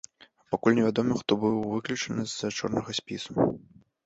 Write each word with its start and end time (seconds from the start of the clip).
Пакуль 0.53 0.77
невядома, 0.79 1.17
хто 1.19 1.37
быў 1.43 1.59
выключаны 1.75 2.27
з 2.33 2.51
чорнага 2.57 2.97
спісу. 3.03 3.31